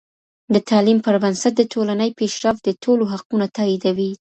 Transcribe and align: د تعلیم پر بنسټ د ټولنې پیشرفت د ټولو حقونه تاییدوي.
د 0.53 0.55
تعلیم 0.69 0.97
پر 1.05 1.15
بنسټ 1.23 1.53
د 1.57 1.61
ټولنې 1.73 2.09
پیشرفت 2.19 2.61
د 2.63 2.69
ټولو 2.83 3.03
حقونه 3.13 3.45
تاییدوي. 3.57 4.11